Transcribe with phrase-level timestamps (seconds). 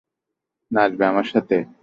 [0.71, 1.55] নাচবে আমার সাথে?